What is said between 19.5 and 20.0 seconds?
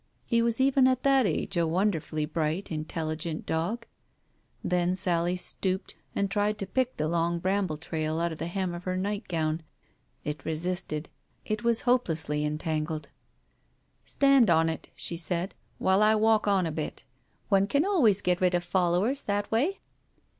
way."